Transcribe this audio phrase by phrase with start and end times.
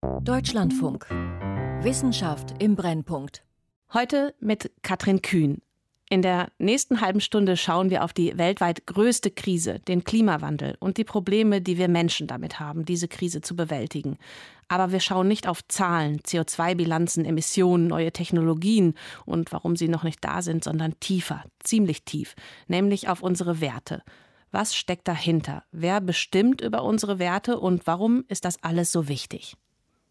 [0.00, 1.06] Deutschlandfunk.
[1.82, 3.42] Wissenschaft im Brennpunkt.
[3.92, 5.60] Heute mit Katrin Kühn.
[6.08, 10.98] In der nächsten halben Stunde schauen wir auf die weltweit größte Krise, den Klimawandel und
[10.98, 14.18] die Probleme, die wir Menschen damit haben, diese Krise zu bewältigen.
[14.68, 18.94] Aber wir schauen nicht auf Zahlen, CO2-Bilanzen, Emissionen, neue Technologien
[19.24, 22.36] und warum sie noch nicht da sind, sondern tiefer, ziemlich tief,
[22.68, 24.02] nämlich auf unsere Werte.
[24.52, 25.64] Was steckt dahinter?
[25.72, 29.56] Wer bestimmt über unsere Werte und warum ist das alles so wichtig?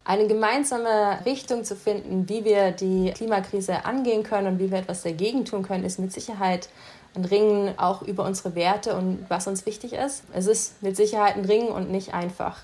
[0.08, 5.02] Eine gemeinsame Richtung zu finden, wie wir die Klimakrise angehen können und wie wir etwas
[5.02, 6.70] dagegen tun können, ist mit Sicherheit
[7.14, 10.24] ein Ringen auch über unsere Werte und was uns wichtig ist.
[10.32, 12.62] Es ist mit Sicherheit ein Ringen und nicht einfach.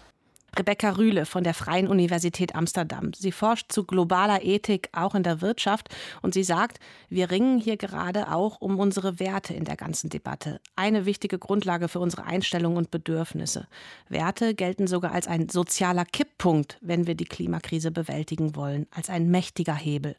[0.56, 3.12] Rebecca Rühle von der Freien Universität Amsterdam.
[3.12, 5.88] Sie forscht zu globaler Ethik auch in der Wirtschaft
[6.22, 10.60] und sie sagt, wir ringen hier gerade auch um unsere Werte in der ganzen Debatte.
[10.76, 13.66] Eine wichtige Grundlage für unsere Einstellungen und Bedürfnisse.
[14.08, 19.30] Werte gelten sogar als ein sozialer Kipppunkt, wenn wir die Klimakrise bewältigen wollen, als ein
[19.30, 20.14] mächtiger Hebel.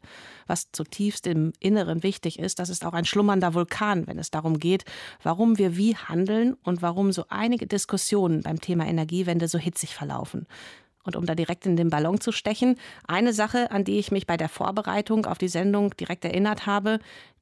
[0.46, 4.58] Was zutiefst im Inneren wichtig ist, das ist auch ein schlummernder Vulkan, wenn es darum
[4.58, 4.84] geht,
[5.22, 10.25] warum wir wie handeln und warum so einige Diskussionen beim Thema Energiewende so hitzig verlaufen
[10.26, 10.46] laufen.
[11.04, 14.26] Und um da direkt in den Ballon zu stechen, eine Sache, an die ich mich
[14.26, 16.98] bei der Vorbereitung auf die Sendung direkt erinnert habe,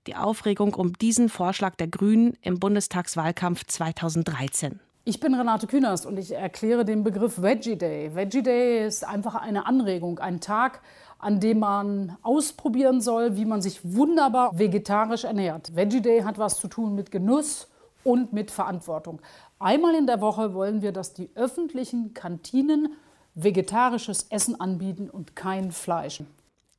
[0.06, 4.80] die Aufregung um diesen Vorschlag der Grünen im Bundestagswahlkampf 2013.
[5.06, 8.14] Ich bin Renate Künast und ich erkläre den Begriff Veggie Day.
[8.14, 10.82] Veggie Day ist einfach eine Anregung, ein Tag,
[11.18, 15.74] an dem man ausprobieren soll, wie man sich wunderbar vegetarisch ernährt.
[15.74, 17.68] Veggie Day hat was zu tun mit Genuss
[18.02, 19.20] und mit Verantwortung.
[19.64, 22.98] Einmal in der Woche wollen wir, dass die öffentlichen Kantinen
[23.34, 26.22] vegetarisches Essen anbieten und kein Fleisch.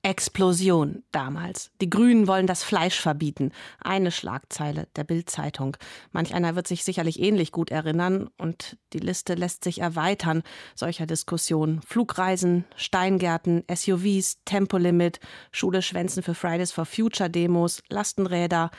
[0.04, 1.72] Explosion damals.
[1.82, 3.54] Die Grünen wollen das Fleisch verbieten.
[3.84, 5.78] Eine Schlagzeile der Bildzeitung.
[6.12, 10.44] Manch einer wird sich sicherlich ähnlich gut erinnern und die Liste lässt sich erweitern
[10.76, 11.82] solcher Diskussionen.
[11.82, 15.20] Flugreisen, Steingärten, SUVs, Tempolimit,
[15.52, 18.70] Schule schwänzen für Fridays for Future Demos, Lastenräder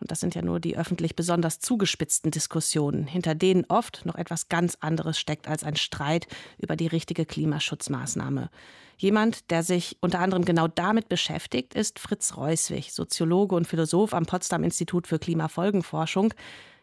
[0.00, 4.48] und das sind ja nur die öffentlich besonders zugespitzten Diskussionen, hinter denen oft noch etwas
[4.48, 6.26] ganz anderes steckt als ein Streit
[6.58, 8.50] über die richtige Klimaschutzmaßnahme.
[8.98, 14.26] Jemand, der sich unter anderem genau damit beschäftigt, ist Fritz Reuswig, Soziologe und Philosoph am
[14.26, 16.32] Potsdam Institut für Klimafolgenforschung.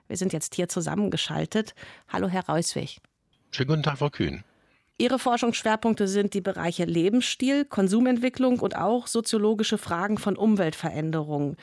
[0.07, 1.73] Wir sind jetzt hier zusammengeschaltet.
[2.09, 2.99] Hallo, Herr Reuswig.
[3.51, 4.43] Schönen guten Tag, Frau Kühn.
[4.99, 11.57] Ihre Forschungsschwerpunkte sind die Bereiche Lebensstil, Konsumentwicklung und auch soziologische Fragen von Umweltveränderungen.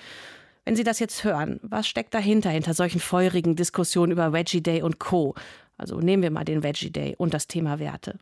[0.65, 4.83] Wenn Sie das jetzt hören, was steckt dahinter, hinter solchen feurigen Diskussionen über Veggie Day
[4.83, 5.35] und Co.?
[5.77, 8.19] Also nehmen wir mal den Veggie Day und das Thema Werte.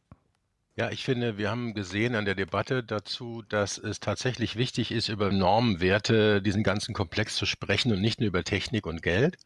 [0.77, 5.09] Ja, ich finde, wir haben gesehen an der Debatte dazu, dass es tatsächlich wichtig ist,
[5.09, 9.39] über Normenwerte, diesen ganzen Komplex zu sprechen und nicht nur über Technik und Geld,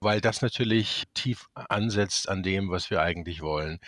[0.00, 3.80] weil das natürlich tief ansetzt an dem, was wir eigentlich wollen.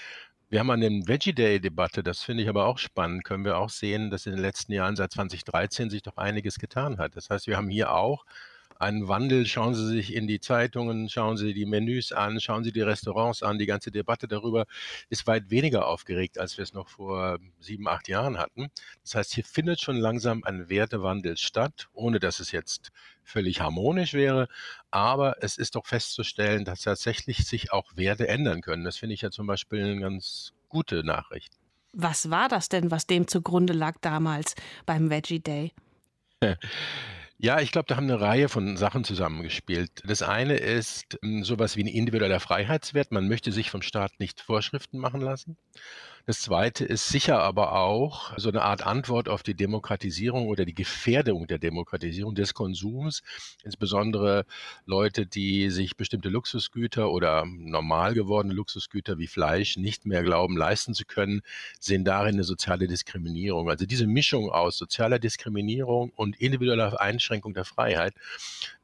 [0.51, 3.57] Wir haben an dem Veggie Day Debatte, das finde ich aber auch spannend, können wir
[3.57, 7.15] auch sehen, dass in den letzten Jahren seit 2013 sich doch einiges getan hat.
[7.15, 8.25] Das heißt, wir haben hier auch
[8.81, 9.47] einen Wandel.
[9.47, 13.43] Schauen Sie sich in die Zeitungen, schauen Sie die Menüs an, schauen Sie die Restaurants
[13.43, 13.59] an.
[13.59, 14.67] Die ganze Debatte darüber
[15.11, 18.69] ist weit weniger aufgeregt, als wir es noch vor sieben, acht Jahren hatten.
[19.03, 22.91] Das heißt, hier findet schon langsam ein Wertewandel statt, ohne dass es jetzt
[23.23, 24.49] völlig harmonisch wäre.
[24.91, 28.85] Aber es ist doch festzustellen, dass tatsächlich sich auch Werte ändern können.
[28.85, 31.53] Das finde ich ja zum Beispiel eine ganz gute Nachricht.
[31.93, 34.55] Was war das denn, was dem zugrunde lag damals
[34.87, 35.73] beim Veggie Day?
[37.43, 40.03] Ja, ich glaube, da haben eine Reihe von Sachen zusammengespielt.
[40.05, 43.13] Das eine ist hm, sowas wie ein individueller Freiheitswert.
[43.13, 45.57] Man möchte sich vom Staat nicht Vorschriften machen lassen.
[46.31, 50.77] Das zweite ist sicher aber auch so eine Art Antwort auf die Demokratisierung oder die
[50.77, 53.25] Gefährdung der Demokratisierung des Konsums.
[53.65, 54.47] Insbesondere
[54.87, 60.95] Leute, die sich bestimmte Luxusgüter oder normal gewordene Luxusgüter wie Fleisch nicht mehr glauben, leisten
[60.95, 61.43] zu können,
[61.81, 63.69] sehen darin eine soziale Diskriminierung.
[63.69, 68.15] Also diese Mischung aus sozialer Diskriminierung und individueller Einschränkung der Freiheit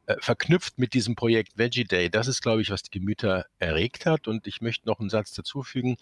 [0.07, 4.07] äh, verknüpft mit diesem Projekt Veggie Day, das ist, glaube ich, was die Gemüter erregt
[4.07, 4.29] hat.
[4.29, 5.97] Und ich möchte noch einen Satz dazufügen.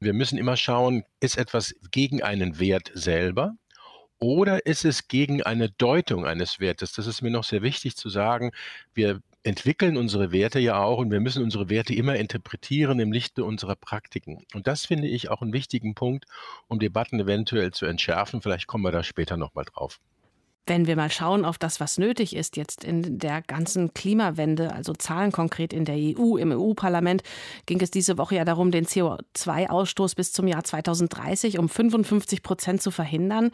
[0.00, 3.56] Wir müssen immer schauen, ist etwas gegen einen Wert selber
[4.18, 6.92] oder ist es gegen eine Deutung eines Wertes?
[6.92, 8.52] Das ist mir noch sehr wichtig zu sagen.
[8.94, 13.44] Wir entwickeln unsere Werte ja auch und wir müssen unsere Werte immer interpretieren im Lichte
[13.44, 14.44] unserer Praktiken.
[14.54, 16.24] Und das finde ich auch einen wichtigen Punkt,
[16.66, 18.42] um Debatten eventuell zu entschärfen.
[18.42, 20.00] Vielleicht kommen wir da später nochmal drauf.
[20.68, 24.94] Wenn wir mal schauen auf das, was nötig ist jetzt in der ganzen Klimawende, also
[24.94, 27.22] Zahlen konkret in der EU, im EU-Parlament,
[27.66, 32.82] ging es diese Woche ja darum, den CO2-Ausstoß bis zum Jahr 2030 um 55 Prozent
[32.82, 33.52] zu verhindern.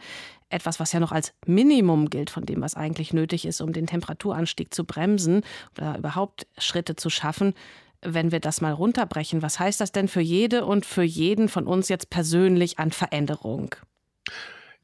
[0.49, 3.85] Etwas, was ja noch als Minimum gilt von dem, was eigentlich nötig ist, um den
[3.85, 5.41] Temperaturanstieg zu bremsen
[5.77, 7.53] oder überhaupt Schritte zu schaffen.
[8.01, 11.67] Wenn wir das mal runterbrechen, was heißt das denn für jede und für jeden von
[11.67, 13.75] uns jetzt persönlich an Veränderung?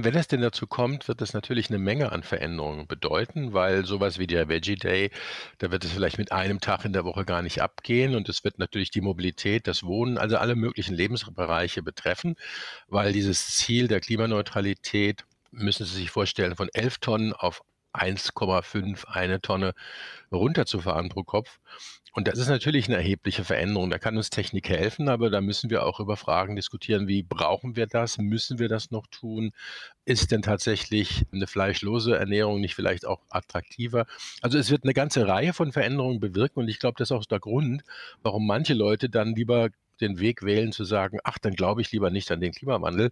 [0.01, 4.17] Wenn es denn dazu kommt, wird das natürlich eine Menge an Veränderungen bedeuten, weil sowas
[4.17, 5.11] wie der Veggie Day,
[5.57, 8.45] da wird es vielleicht mit einem Tag in der Woche gar nicht abgehen und es
[8.45, 12.37] wird natürlich die Mobilität, das Wohnen, also alle möglichen Lebensbereiche betreffen,
[12.87, 17.61] weil dieses Ziel der Klimaneutralität, müssen Sie sich vorstellen, von 11 Tonnen auf
[17.93, 19.73] 1,5 eine Tonne
[20.31, 21.59] runterzufahren pro Kopf.
[22.13, 23.89] Und das ist natürlich eine erhebliche Veränderung.
[23.89, 27.75] Da kann uns Technik helfen, aber da müssen wir auch über Fragen diskutieren, wie brauchen
[27.75, 28.17] wir das?
[28.17, 29.51] Müssen wir das noch tun?
[30.05, 34.05] Ist denn tatsächlich eine fleischlose Ernährung nicht vielleicht auch attraktiver?
[34.41, 37.25] Also es wird eine ganze Reihe von Veränderungen bewirken und ich glaube, das ist auch
[37.25, 37.83] der Grund,
[38.23, 39.69] warum manche Leute dann lieber
[40.01, 43.11] den Weg wählen zu sagen, ach, dann glaube ich lieber nicht an den Klimawandel,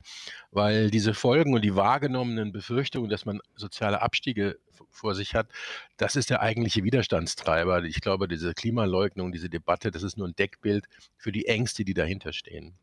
[0.51, 4.57] weil diese Folgen und die wahrgenommenen Befürchtungen, dass man soziale Abstiege
[4.89, 5.49] vor sich hat,
[5.97, 7.83] das ist der eigentliche Widerstandstreiber.
[7.83, 10.85] Ich glaube, diese Klimaleugnung, diese Debatte, das ist nur ein Deckbild
[11.17, 12.77] für die Ängste, die dahinter stehen.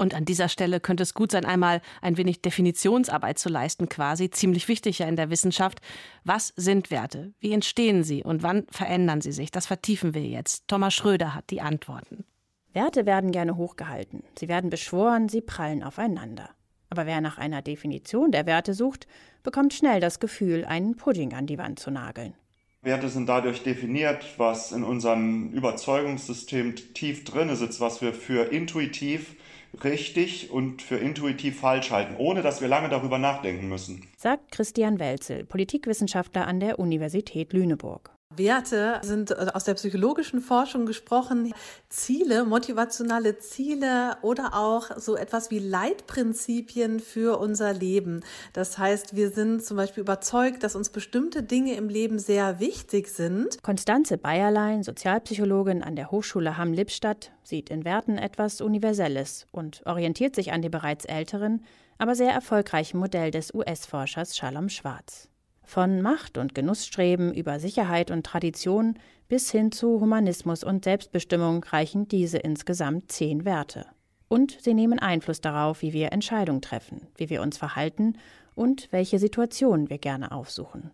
[0.00, 4.30] Und an dieser Stelle könnte es gut sein, einmal ein wenig Definitionsarbeit zu leisten, quasi
[4.30, 5.82] ziemlich wichtig ja in der Wissenschaft.
[6.24, 7.34] Was sind Werte?
[7.38, 9.50] Wie entstehen sie und wann verändern sie sich?
[9.50, 10.66] Das vertiefen wir jetzt.
[10.68, 12.24] Thomas Schröder hat die Antworten.
[12.72, 14.22] Werte werden gerne hochgehalten.
[14.38, 16.50] Sie werden beschworen, sie prallen aufeinander.
[16.88, 19.06] Aber wer nach einer Definition der Werte sucht,
[19.42, 22.34] bekommt schnell das Gefühl, einen Pudding an die Wand zu nageln.
[22.82, 29.36] Werte sind dadurch definiert, was in unserem Überzeugungssystem tief drin sitzt, was wir für intuitiv
[29.84, 34.08] richtig und für intuitiv falsch halten, ohne dass wir lange darüber nachdenken müssen.
[34.16, 38.10] Sagt Christian Welzel, Politikwissenschaftler an der Universität Lüneburg.
[38.36, 41.52] Werte sind äh, aus der psychologischen Forschung gesprochen
[41.88, 48.20] Ziele, motivationale Ziele oder auch so etwas wie Leitprinzipien für unser Leben.
[48.52, 53.08] Das heißt, wir sind zum Beispiel überzeugt, dass uns bestimmte Dinge im Leben sehr wichtig
[53.08, 53.62] sind.
[53.62, 60.52] Konstanze Bayerlein, Sozialpsychologin an der Hochschule Hamm-Lippstadt, sieht in Werten etwas Universelles und orientiert sich
[60.52, 61.64] an dem bereits älteren,
[61.98, 65.29] aber sehr erfolgreichen Modell des US-Forschers Shalom Schwarz.
[65.70, 72.08] Von Macht und Genussstreben über Sicherheit und Tradition bis hin zu Humanismus und Selbstbestimmung reichen
[72.08, 73.86] diese insgesamt zehn Werte.
[74.26, 78.18] Und sie nehmen Einfluss darauf, wie wir Entscheidungen treffen, wie wir uns verhalten
[78.56, 80.90] und welche Situationen wir gerne aufsuchen.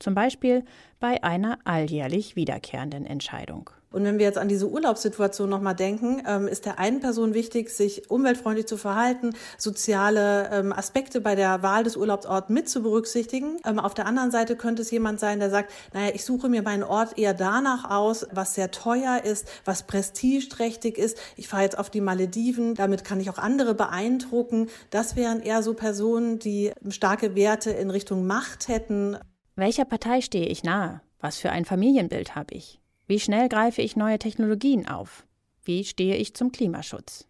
[0.00, 0.64] Zum Beispiel
[0.98, 3.70] bei einer alljährlich wiederkehrenden Entscheidung.
[3.92, 7.70] Und wenn wir jetzt an diese Urlaubssituation nochmal denken, ähm, ist der einen Person wichtig,
[7.70, 13.58] sich umweltfreundlich zu verhalten, soziale ähm, Aspekte bei der Wahl des Urlaubsorts mit zu berücksichtigen.
[13.64, 16.62] Ähm, auf der anderen Seite könnte es jemand sein, der sagt, naja, ich suche mir
[16.62, 21.18] meinen Ort eher danach aus, was sehr teuer ist, was prestigeträchtig ist.
[21.36, 24.68] Ich fahre jetzt auf die Malediven, damit kann ich auch andere beeindrucken.
[24.90, 29.16] Das wären eher so Personen, die starke Werte in Richtung Macht hätten.
[29.54, 31.00] Welcher Partei stehe ich nahe?
[31.20, 32.80] Was für ein Familienbild habe ich?
[33.08, 35.24] Wie schnell greife ich neue Technologien auf?
[35.62, 37.28] Wie stehe ich zum Klimaschutz?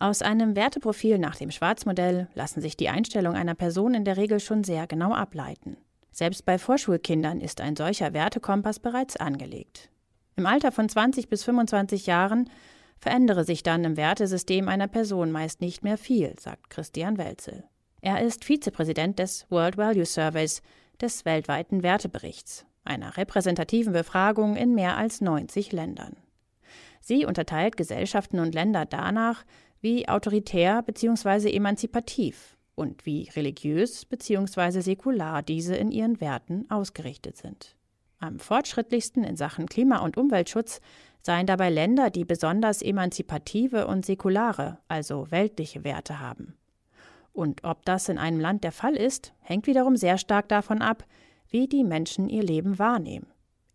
[0.00, 4.40] Aus einem Werteprofil nach dem Schwarzmodell lassen sich die Einstellungen einer Person in der Regel
[4.40, 5.76] schon sehr genau ableiten.
[6.10, 9.90] Selbst bei Vorschulkindern ist ein solcher Wertekompass bereits angelegt.
[10.34, 12.50] Im Alter von 20 bis 25 Jahren
[12.98, 17.62] verändere sich dann im Wertesystem einer Person meist nicht mehr viel, sagt Christian Welzel.
[18.00, 20.62] Er ist Vizepräsident des World Value Surveys,
[21.00, 26.16] des weltweiten Werteberichts einer repräsentativen Befragung in mehr als 90 Ländern.
[27.00, 29.44] Sie unterteilt Gesellschaften und Länder danach,
[29.80, 31.50] wie autoritär bzw.
[31.50, 34.80] emanzipativ und wie religiös bzw.
[34.80, 37.76] säkular diese in ihren Werten ausgerichtet sind.
[38.18, 40.80] Am fortschrittlichsten in Sachen Klima- und Umweltschutz
[41.22, 46.56] seien dabei Länder, die besonders emanzipative und säkulare, also weltliche Werte haben.
[47.32, 51.04] Und ob das in einem Land der Fall ist, hängt wiederum sehr stark davon ab,
[51.50, 53.26] wie die Menschen ihr Leben wahrnehmen,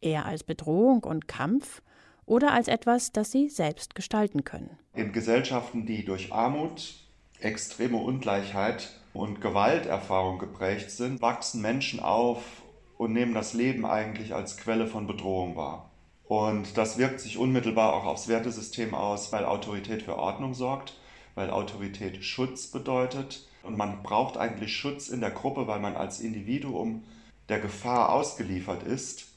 [0.02, 1.82] eher als Bedrohung und Kampf
[2.26, 4.78] oder als etwas, das sie selbst gestalten können.
[4.94, 6.96] In Gesellschaften, die durch Armut,
[7.40, 12.64] extreme Ungleichheit und Gewalterfahrung geprägt sind, wachsen Menschen auf
[12.98, 15.92] und nehmen das Leben eigentlich als Quelle von Bedrohung wahr.
[16.28, 20.98] Und das wirkt sich unmittelbar auch aufs Wertesystem aus, weil Autorität für Ordnung sorgt,
[21.36, 23.48] weil Autorität Schutz bedeutet.
[23.62, 27.04] Und man braucht eigentlich Schutz in der Gruppe, weil man als Individuum
[27.50, 29.28] der Gefahr ausgeliefert ist,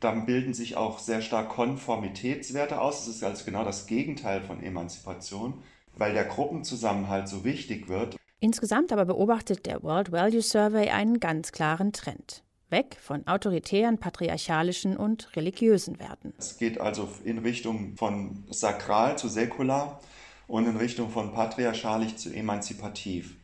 [0.00, 3.06] dann bilden sich auch sehr stark Konformitätswerte aus.
[3.06, 5.62] Das ist also genau das Gegenteil von Emanzipation,
[5.96, 8.16] weil der Gruppenzusammenhalt so wichtig wird.
[8.40, 12.42] Insgesamt aber beobachtet der World Value Survey einen ganz klaren Trend.
[12.70, 16.32] Weg von autoritären, patriarchalischen und religiösen Werten.
[16.38, 20.00] Es geht also in Richtung von sakral zu säkular
[20.48, 23.36] und in Richtung von patriarchalisch zu emanzipativ.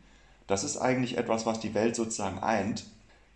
[0.49, 2.87] Das ist eigentlich etwas, was die Welt sozusagen eint.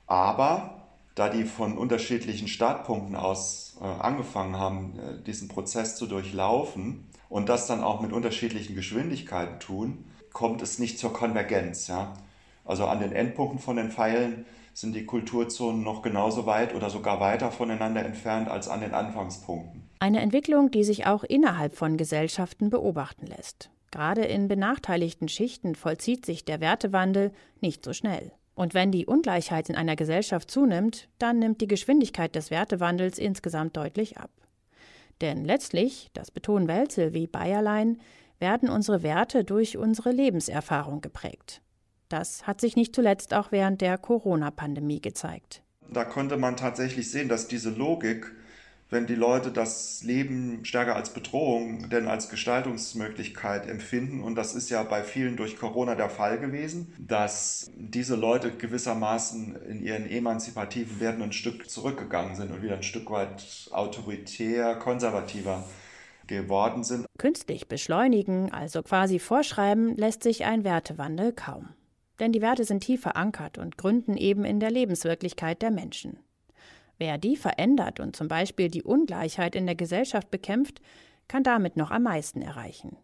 [0.06, 0.82] Aber
[1.14, 7.48] da die von unterschiedlichen Startpunkten aus äh, angefangen haben, äh, diesen Prozess zu durchlaufen und
[7.48, 11.88] das dann auch mit unterschiedlichen Geschwindigkeiten tun, kommt es nicht zur Konvergenz.
[11.88, 12.14] Ja?
[12.64, 17.20] Also an den Endpunkten von den Pfeilen sind die Kulturzonen noch genauso weit oder sogar
[17.20, 19.82] weiter voneinander entfernt als an den Anfangspunkten.
[19.98, 23.70] Eine Entwicklung, die sich auch innerhalb von Gesellschaften beobachten lässt.
[23.90, 28.32] Gerade in benachteiligten Schichten vollzieht sich der Wertewandel nicht so schnell.
[28.54, 33.76] Und wenn die Ungleichheit in einer Gesellschaft zunimmt, dann nimmt die Geschwindigkeit des Wertewandels insgesamt
[33.76, 34.30] deutlich ab.
[35.20, 37.98] Denn letztlich, das betonen Welzel wie Bayerlein,
[38.38, 41.62] werden unsere Werte durch unsere Lebenserfahrung geprägt.
[42.08, 45.62] Das hat sich nicht zuletzt auch während der Corona-Pandemie gezeigt.
[45.90, 48.32] Da konnte man tatsächlich sehen, dass diese Logik,
[48.92, 54.68] wenn die Leute das Leben stärker als Bedrohung denn als Gestaltungsmöglichkeit empfinden, und das ist
[54.68, 61.00] ja bei vielen durch Corona der Fall gewesen, dass diese Leute gewissermaßen in ihren emanzipativen
[61.00, 65.64] Werten ein Stück zurückgegangen sind und wieder ein Stück weit autoritär, konservativer
[66.26, 67.06] geworden sind.
[67.16, 71.70] Künstlich beschleunigen, also quasi vorschreiben, lässt sich ein Wertewandel kaum.
[72.20, 76.18] Denn die Werte sind tief verankert und gründen eben in der Lebenswirklichkeit der Menschen.
[76.98, 80.80] Wer die verändert und zum Beispiel die Ungleichheit in der Gesellschaft bekämpft,
[81.28, 82.96] kann damit noch am meisten erreichen.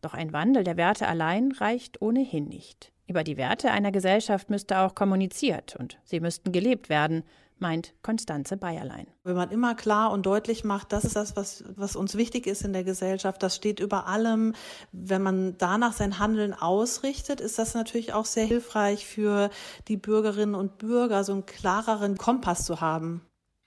[0.00, 2.92] Doch ein Wandel der Werte allein reicht ohnehin nicht.
[3.06, 7.24] Über die Werte einer Gesellschaft müsste auch kommuniziert und sie müssten gelebt werden,
[7.58, 9.06] meint Konstanze Bayerlein.
[9.24, 12.62] Wenn man immer klar und deutlich macht, das ist das, was, was uns wichtig ist
[12.62, 14.54] in der Gesellschaft, das steht über allem.
[14.90, 19.48] Wenn man danach sein Handeln ausrichtet, ist das natürlich auch sehr hilfreich für
[19.88, 23.22] die Bürgerinnen und Bürger, so einen klareren Kompass zu haben.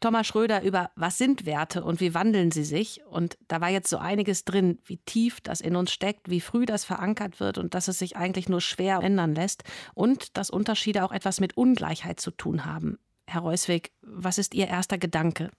[0.06, 3.02] Thomas Schröder über was sind Werte und wie wandeln sie sich.
[3.10, 6.68] Und da war jetzt so einiges drin, wie tief das in uns steckt, wie früh
[6.68, 9.64] das verankert wird und dass es sich eigentlich nur schwer ändern lässt
[9.96, 13.00] und dass Unterschiede auch etwas mit Ungleichheit zu tun haben.
[13.26, 15.50] Herr Reusweg, was ist Ihr erster Gedanke?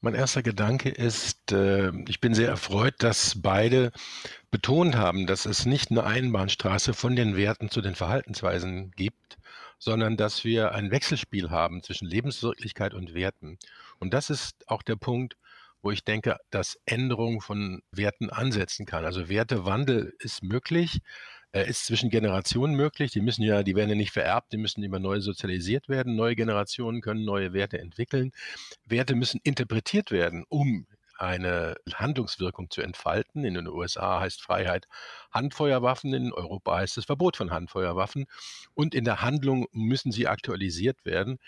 [0.00, 3.92] Mein erster Gedanke ist, äh, ich bin sehr erfreut, dass beide
[4.50, 9.37] betont haben, dass es nicht eine Einbahnstraße von den Werten zu den Verhaltensweisen gibt,
[9.78, 13.58] sondern dass wir ein Wechselspiel haben zwischen Lebenswirklichkeit und Werten.
[13.98, 15.36] Und das ist auch der Punkt,
[15.82, 19.04] wo ich denke, dass Änderung von Werten ansetzen kann.
[19.04, 21.00] Also Wertewandel ist möglich,
[21.52, 23.12] ist zwischen Generationen möglich.
[23.12, 26.16] Die müssen ja, die werden ja nicht vererbt, die müssen immer neu sozialisiert werden.
[26.16, 28.32] Neue Generationen können neue Werte entwickeln.
[28.84, 30.86] Werte müssen interpretiert werden, um
[31.18, 33.44] eine Handlungswirkung zu entfalten.
[33.44, 34.86] In den USA heißt Freiheit
[35.30, 38.26] Handfeuerwaffen, in Europa heißt es Verbot von Handfeuerwaffen.
[38.74, 41.38] Und in der Handlung müssen sie aktualisiert werden.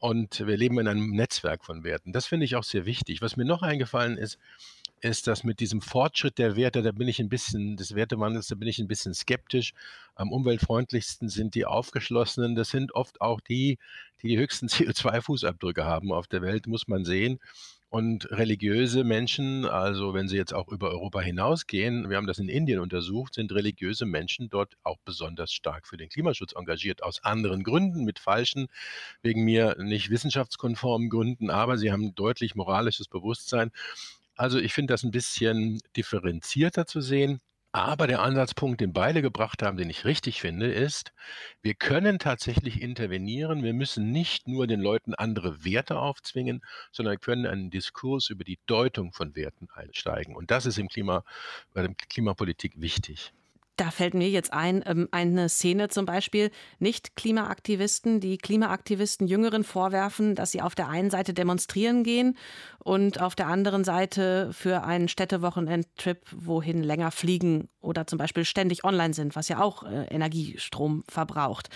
[0.00, 2.12] Und wir leben in einem Netzwerk von Werten.
[2.12, 3.22] Das finde ich auch sehr wichtig.
[3.22, 4.38] Was mir noch eingefallen ist,
[5.00, 8.54] ist das mit diesem Fortschritt der Werte, da bin ich ein bisschen, des Wertewandels, da
[8.54, 9.72] bin ich ein bisschen skeptisch.
[10.14, 12.56] Am umweltfreundlichsten sind die Aufgeschlossenen.
[12.56, 13.78] Das sind oft auch die,
[14.22, 17.38] die die höchsten CO2-Fußabdrücke haben auf der Welt, muss man sehen.
[17.90, 22.50] Und religiöse Menschen, also wenn sie jetzt auch über Europa hinausgehen, wir haben das in
[22.50, 27.62] Indien untersucht, sind religiöse Menschen dort auch besonders stark für den Klimaschutz engagiert, aus anderen
[27.64, 28.68] Gründen, mit falschen,
[29.22, 33.70] wegen mir nicht wissenschaftskonformen Gründen, aber sie haben deutlich moralisches Bewusstsein
[34.36, 37.40] also ich finde das ein bisschen differenzierter zu sehen.
[37.72, 41.12] Aber der Ansatzpunkt, den beide gebracht haben, den ich richtig finde, ist,
[41.60, 43.62] wir können tatsächlich intervenieren.
[43.62, 48.58] Wir müssen nicht nur den Leuten andere Werte aufzwingen, sondern können einen Diskurs über die
[48.66, 50.34] Deutung von Werten einsteigen.
[50.34, 51.24] Und das ist im Klima,
[51.74, 53.32] bei der Klimapolitik wichtig.
[53.78, 59.62] Da fällt mir jetzt ein, ähm, eine Szene zum Beispiel, nicht Klimaaktivisten, die Klimaaktivisten Jüngeren
[59.62, 62.36] vorwerfen, dass sie auf der einen Seite demonstrieren gehen
[62.82, 68.82] und auf der anderen Seite für einen Städtewochenendtrip wohin länger fliegen oder zum Beispiel ständig
[68.82, 71.68] online sind, was ja auch äh, Energiestrom verbraucht.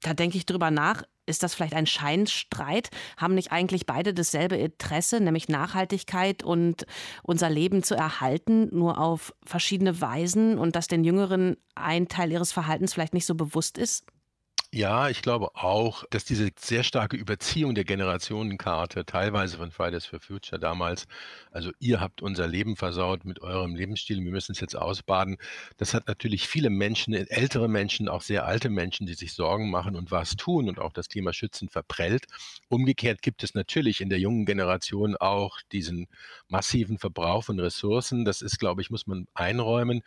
[0.00, 2.90] Da denke ich drüber nach, ist das vielleicht ein Scheinstreit?
[3.16, 6.86] Haben nicht eigentlich beide dasselbe Interesse, nämlich Nachhaltigkeit und
[7.24, 12.52] unser Leben zu erhalten, nur auf verschiedene Weisen und dass den Jüngeren ein Teil ihres
[12.52, 14.04] Verhaltens vielleicht nicht so bewusst ist?
[14.74, 20.18] Ja, ich glaube auch, dass diese sehr starke Überziehung der Generationenkarte, teilweise von Fridays for
[20.18, 21.06] Future damals,
[21.50, 25.36] also ihr habt unser Leben versaut mit eurem Lebensstil, wir müssen es jetzt ausbaden,
[25.76, 29.94] das hat natürlich viele Menschen, ältere Menschen, auch sehr alte Menschen, die sich Sorgen machen
[29.94, 32.24] und was tun und auch das Klima schützen, verprellt.
[32.70, 36.06] Umgekehrt gibt es natürlich in der jungen Generation auch diesen
[36.48, 38.24] massiven Verbrauch von Ressourcen.
[38.24, 40.00] Das ist, glaube ich, muss man einräumen.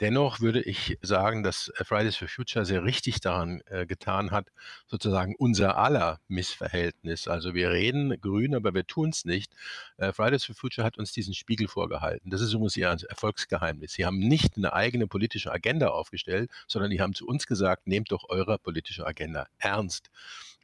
[0.00, 4.48] Dennoch würde ich sagen, dass äh, Fridays for Future sehr richtig daran äh, getan hat,
[4.86, 7.28] sozusagen unser aller Missverhältnis.
[7.28, 9.52] Also wir reden grün, aber wir tun es nicht.
[9.96, 12.30] Äh, Fridays for Future hat uns diesen Spiegel vorgehalten.
[12.30, 13.92] Das ist übrigens ihr Erfolgsgeheimnis.
[13.92, 18.10] Sie haben nicht eine eigene politische Agenda aufgestellt, sondern die haben zu uns gesagt, nehmt
[18.10, 20.10] doch eure politische Agenda ernst.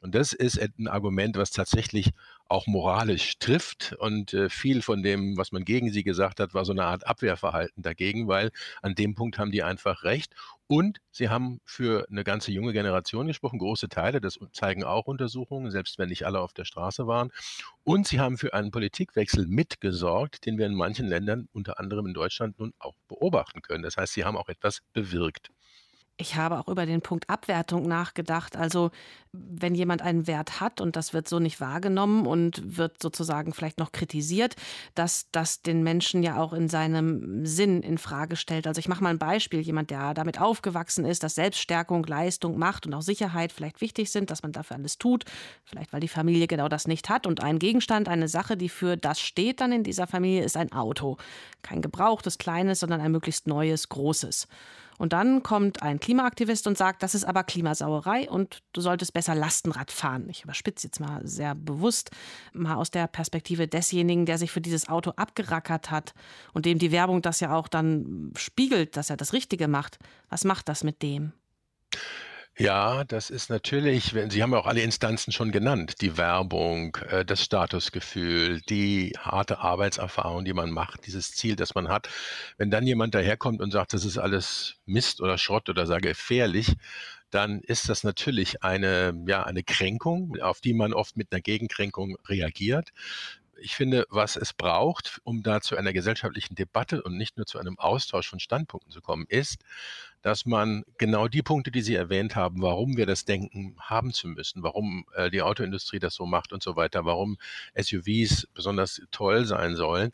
[0.01, 2.09] Und das ist ein Argument, was tatsächlich
[2.47, 3.95] auch moralisch trifft.
[3.99, 7.05] Und äh, viel von dem, was man gegen sie gesagt hat, war so eine Art
[7.05, 8.49] Abwehrverhalten dagegen, weil
[8.81, 10.33] an dem Punkt haben die einfach recht.
[10.65, 15.69] Und sie haben für eine ganze junge Generation gesprochen, große Teile, das zeigen auch Untersuchungen,
[15.69, 17.29] selbst wenn nicht alle auf der Straße waren.
[17.83, 22.13] Und sie haben für einen Politikwechsel mitgesorgt, den wir in manchen Ländern, unter anderem in
[22.13, 23.83] Deutschland, nun auch beobachten können.
[23.83, 25.51] Das heißt, sie haben auch etwas bewirkt.
[26.21, 28.55] Ich habe auch über den Punkt Abwertung nachgedacht.
[28.55, 28.91] Also
[29.33, 33.79] wenn jemand einen Wert hat und das wird so nicht wahrgenommen und wird sozusagen vielleicht
[33.79, 34.55] noch kritisiert,
[34.93, 38.67] dass das den Menschen ja auch in seinem Sinn in Frage stellt.
[38.67, 39.61] Also ich mache mal ein Beispiel.
[39.61, 44.29] Jemand, der damit aufgewachsen ist, dass Selbststärkung, Leistung, Macht und auch Sicherheit vielleicht wichtig sind,
[44.29, 45.25] dass man dafür alles tut,
[45.63, 47.25] vielleicht weil die Familie genau das nicht hat.
[47.25, 50.71] Und ein Gegenstand, eine Sache, die für das steht dann in dieser Familie, ist ein
[50.71, 51.17] Auto.
[51.63, 54.47] Kein gebrauchtes, kleines, sondern ein möglichst neues, großes.
[55.01, 59.33] Und dann kommt ein Klimaaktivist und sagt, das ist aber Klimasauerei und du solltest besser
[59.33, 60.29] Lastenrad fahren.
[60.29, 62.11] Ich überspitze jetzt mal sehr bewusst,
[62.53, 66.13] mal aus der Perspektive desjenigen, der sich für dieses Auto abgerackert hat
[66.53, 69.97] und dem die Werbung das ja auch dann spiegelt, dass er das Richtige macht.
[70.29, 71.33] Was macht das mit dem?
[72.57, 77.25] Ja, das ist natürlich, Sie haben ja auch alle Instanzen schon genannt, die Werbung, äh,
[77.25, 82.09] das Statusgefühl, die harte Arbeitserfahrung, die man macht, dieses Ziel, das man hat.
[82.57, 86.75] Wenn dann jemand daherkommt und sagt, das ist alles Mist oder Schrott oder sage gefährlich,
[87.31, 92.17] dann ist das natürlich eine, ja, eine Kränkung, auf die man oft mit einer Gegenkränkung
[92.27, 92.89] reagiert
[93.63, 97.59] ich finde, was es braucht, um da zu einer gesellschaftlichen Debatte und nicht nur zu
[97.59, 99.59] einem Austausch von Standpunkten zu kommen, ist,
[100.21, 104.27] dass man genau die Punkte, die Sie erwähnt haben, warum wir das denken haben zu
[104.27, 107.37] müssen, warum äh, die Autoindustrie das so macht und so weiter, warum
[107.75, 110.11] SUVs besonders toll sein sollen,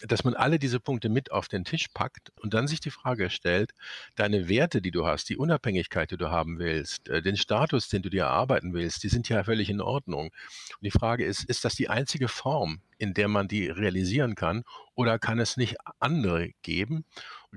[0.00, 3.30] dass man alle diese Punkte mit auf den Tisch packt und dann sich die Frage
[3.30, 3.72] stellt,
[4.16, 8.02] deine Werte, die du hast, die Unabhängigkeit, die du haben willst, äh, den Status, den
[8.02, 10.26] du dir erarbeiten willst, die sind ja völlig in Ordnung.
[10.26, 14.64] Und die Frage ist, ist das die einzige Form, in der man die realisieren kann
[14.94, 17.04] oder kann es nicht andere geben?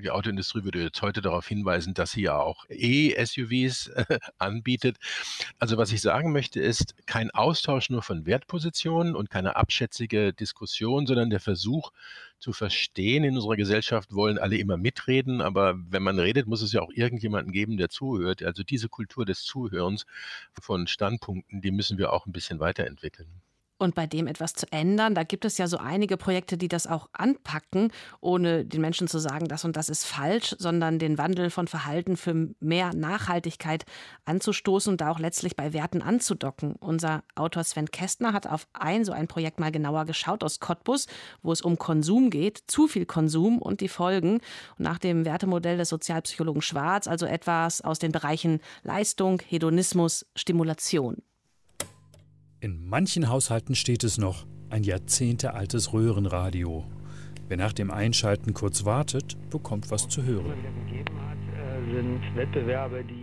[0.01, 4.97] Die Autoindustrie würde jetzt heute darauf hinweisen, dass sie ja auch E-SUVs äh, anbietet.
[5.59, 11.07] Also was ich sagen möchte, ist kein Austausch nur von Wertpositionen und keine abschätzige Diskussion,
[11.07, 11.91] sondern der Versuch
[12.39, 16.71] zu verstehen, in unserer Gesellschaft wollen alle immer mitreden, aber wenn man redet, muss es
[16.71, 18.43] ja auch irgendjemanden geben, der zuhört.
[18.43, 20.05] Also diese Kultur des Zuhörens
[20.53, 23.41] von Standpunkten, die müssen wir auch ein bisschen weiterentwickeln
[23.77, 25.15] und bei dem etwas zu ändern.
[25.15, 29.19] Da gibt es ja so einige Projekte, die das auch anpacken, ohne den Menschen zu
[29.19, 33.85] sagen, das und das ist falsch, sondern den Wandel von Verhalten für mehr Nachhaltigkeit
[34.25, 36.75] anzustoßen und da auch letztlich bei Werten anzudocken.
[36.79, 41.07] Unser Autor Sven Kästner hat auf ein so ein Projekt mal genauer geschaut aus Cottbus,
[41.41, 44.39] wo es um Konsum geht, zu viel Konsum und die Folgen.
[44.77, 51.21] Und nach dem Wertemodell des Sozialpsychologen Schwarz, also etwas aus den Bereichen Leistung, Hedonismus, Stimulation.
[52.67, 56.83] In manchen Haushalten steht es noch, ein jahrzehntealtes Röhrenradio.
[57.47, 60.51] Wer nach dem Einschalten kurz wartet, bekommt was zu hören.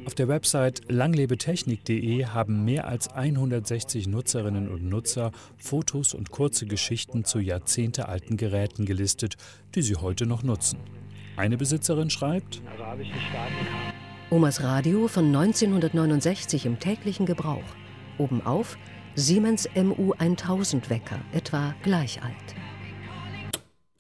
[0.07, 7.27] Auf der Website langlebetechnik.de haben mehr als 160 Nutzerinnen und Nutzer Fotos und kurze Geschichten
[7.27, 9.37] zu jahrzehntealten Geräten gelistet,
[9.75, 10.79] die sie heute noch nutzen.
[11.37, 12.63] Eine Besitzerin schreibt:
[14.31, 17.61] Omas Radio von 1969 im täglichen Gebrauch.
[18.17, 18.79] Obenauf
[19.17, 22.35] Siemens MU1000 Wecker, etwa gleich alt.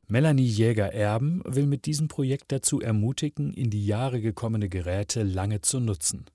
[0.08, 5.78] Melanie Jäger-Erben will mit diesem Projekt dazu ermutigen, in die Jahre gekommene Geräte lange zu
[5.78, 6.26] nutzen.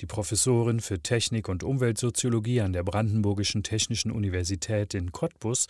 [0.00, 5.66] Die Professorin für Technik und Umweltsoziologie an der Brandenburgischen Technischen Universität in Cottbus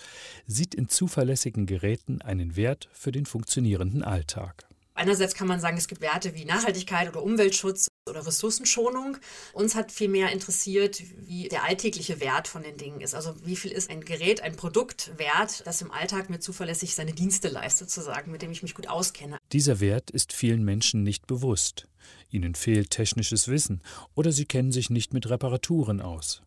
[0.47, 4.67] sieht in zuverlässigen Geräten einen Wert für den funktionierenden Alltag.
[4.95, 9.17] Einerseits kann man sagen, es gibt Werte wie Nachhaltigkeit oder Umweltschutz oder Ressourcenschonung.
[9.55, 13.15] Uns hat vielmehr interessiert, wie der alltägliche Wert von den Dingen ist.
[13.15, 17.13] Also wie viel ist ein Gerät, ein Produkt wert, das im Alltag mir zuverlässig seine
[17.13, 19.39] Dienste leistet, sozusagen, mit dem ich mich gut auskenne.
[19.53, 21.89] Dieser Wert ist vielen Menschen nicht bewusst.
[22.31, 23.83] Ihnen fehlt technisches Wissen
[24.15, 26.43] oder sie kennen sich nicht mit Reparaturen aus.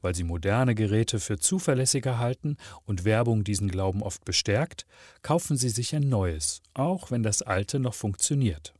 [0.00, 4.86] Weil sie moderne Geräte für zuverlässiger halten und Werbung diesen Glauben oft bestärkt,
[5.22, 8.74] kaufen sie sich ein neues, auch wenn das alte noch funktioniert.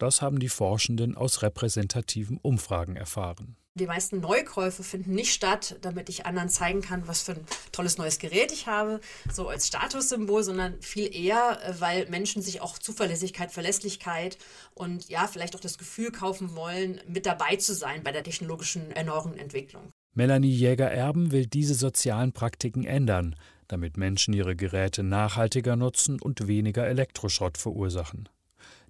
[0.00, 3.56] Das haben die Forschenden aus repräsentativen Umfragen erfahren.
[3.74, 7.98] Die meisten Neukäufe finden nicht statt, damit ich anderen zeigen kann, was für ein tolles
[7.98, 12.78] neues Gerät ich habe, so als Statussymbol, sondern viel eher, äh, weil Menschen sich auch
[12.78, 14.38] Zuverlässigkeit, Verlässlichkeit
[14.74, 18.90] und ja, vielleicht auch das Gefühl kaufen wollen, mit dabei zu sein bei der technologischen
[18.92, 19.92] Erneuerung und Entwicklung.
[20.14, 23.36] Melanie Jäger-Erben will diese sozialen Praktiken ändern,
[23.68, 28.30] damit Menschen ihre Geräte nachhaltiger nutzen und weniger Elektroschrott verursachen.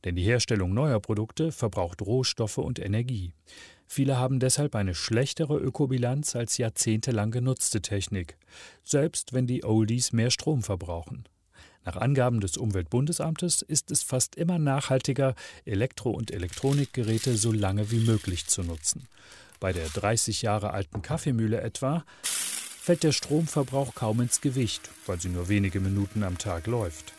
[0.04, 3.32] Denn die Herstellung neuer Produkte verbraucht Rohstoffe und Energie.
[3.86, 8.36] Viele haben deshalb eine schlechtere Ökobilanz als jahrzehntelang genutzte Technik,
[8.84, 11.24] selbst wenn die Oldies mehr Strom verbrauchen.
[11.84, 15.34] Nach Angaben des Umweltbundesamtes ist es fast immer nachhaltiger,
[15.64, 19.08] Elektro- und Elektronikgeräte so lange wie möglich zu nutzen.
[19.60, 22.04] Bei der 30 Jahre alten Kaffeemühle etwa
[22.80, 27.12] fällt der Stromverbrauch kaum ins Gewicht, weil sie nur wenige Minuten am Tag läuft.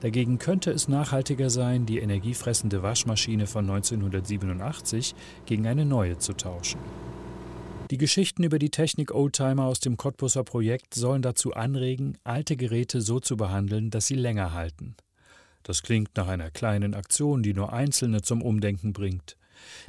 [0.00, 5.14] Dagegen könnte es nachhaltiger sein, die energiefressende Waschmaschine von 1987
[5.46, 6.78] gegen eine neue zu tauschen.
[7.90, 13.18] Die Geschichten über die Technik-Oldtimer aus dem Cottbusser Projekt sollen dazu anregen, alte Geräte so
[13.18, 14.94] zu behandeln, dass sie länger halten.
[15.64, 19.36] Das klingt nach einer kleinen Aktion, die nur Einzelne zum Umdenken bringt.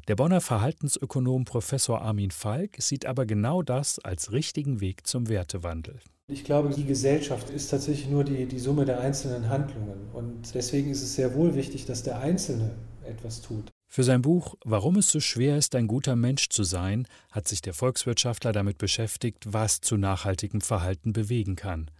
[0.07, 5.99] Der Bonner Verhaltensökonom Professor Armin Falk sieht aber genau das als richtigen Weg zum Wertewandel.
[6.27, 10.09] Ich glaube, die Gesellschaft ist tatsächlich nur die, die Summe der einzelnen Handlungen.
[10.11, 12.71] Und deswegen ist es sehr wohl wichtig, dass der Einzelne
[13.03, 13.71] etwas tut.
[13.87, 17.61] Für sein Buch Warum es so schwer ist, ein guter Mensch zu sein, hat sich
[17.61, 21.91] der Volkswirtschaftler damit beschäftigt, was zu nachhaltigem Verhalten bewegen kann.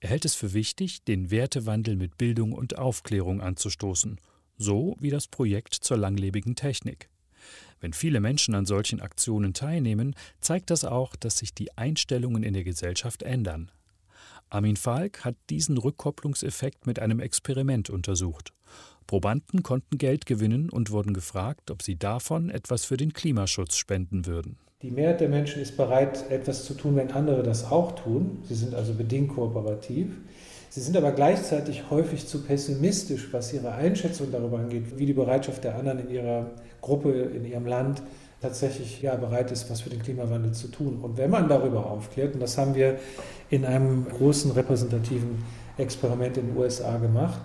[0.00, 4.18] Er hält es für wichtig, den Wertewandel mit Bildung und Aufklärung anzustoßen,
[4.56, 7.09] so wie das Projekt zur langlebigen Technik.
[7.80, 12.52] Wenn viele Menschen an solchen Aktionen teilnehmen, zeigt das auch, dass sich die Einstellungen in
[12.52, 13.70] der Gesellschaft ändern.
[14.50, 18.52] Armin Falk hat diesen Rückkopplungseffekt mit einem Experiment untersucht.
[19.06, 24.26] Probanden konnten Geld gewinnen und wurden gefragt, ob sie davon etwas für den Klimaschutz spenden
[24.26, 24.58] würden.
[24.82, 28.38] Die Mehrheit der Menschen ist bereit, etwas zu tun, wenn andere das auch tun.
[28.44, 30.08] Sie sind also bedingt kooperativ.
[30.70, 35.64] Sie sind aber gleichzeitig häufig zu pessimistisch, was ihre Einschätzung darüber angeht, wie die Bereitschaft
[35.64, 38.02] der anderen in ihrer Gruppe, in ihrem Land
[38.40, 40.98] tatsächlich ja, bereit ist, was für den Klimawandel zu tun.
[41.02, 42.98] Und wenn man darüber aufklärt, und das haben wir
[43.50, 45.44] in einem großen repräsentativen
[45.76, 47.40] Experiment in den USA gemacht,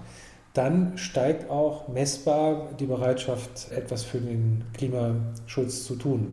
[0.54, 6.32] dann steigt auch messbar die Bereitschaft, etwas für den Klimaschutz zu tun.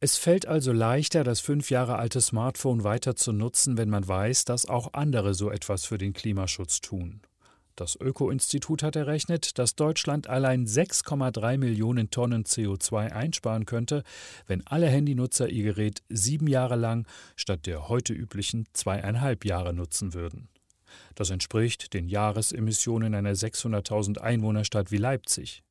[0.00, 4.44] Es fällt also leichter, das fünf Jahre alte Smartphone weiter zu nutzen, wenn man weiß,
[4.44, 7.22] dass auch andere so etwas für den Klimaschutz tun.
[7.76, 14.02] Das Öko-Institut hat errechnet, dass Deutschland allein 6,3 Millionen Tonnen CO2 einsparen könnte,
[14.46, 20.14] wenn alle Handynutzer ihr Gerät sieben Jahre lang statt der heute üblichen zweieinhalb Jahre nutzen
[20.14, 20.48] würden.
[21.14, 25.62] Das entspricht den Jahresemissionen einer 600.000 Einwohnerstadt wie Leipzig.